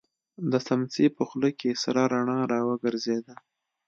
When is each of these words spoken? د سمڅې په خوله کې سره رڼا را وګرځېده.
د 0.51 0.53
سمڅې 0.67 1.05
په 1.17 1.23
خوله 1.29 1.49
کې 1.59 1.71
سره 1.83 2.01
رڼا 2.13 2.39
را 2.51 2.59
وګرځېده. 2.69 3.35